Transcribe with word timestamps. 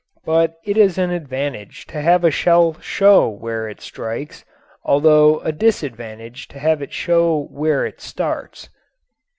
But 0.25 0.55
it 0.65 0.77
is 0.77 0.97
an 0.97 1.11
advantage 1.11 1.85
to 1.85 2.01
have 2.01 2.23
a 2.23 2.31
shell 2.31 2.73
show 2.81 3.29
where 3.29 3.69
it 3.69 3.81
strikes, 3.81 4.43
although 4.83 5.41
a 5.41 5.51
disadvantage 5.51 6.47
to 6.47 6.57
have 6.57 6.81
it 6.81 6.91
show 6.91 7.45
where 7.51 7.85
it 7.85 8.01
starts. 8.01 8.69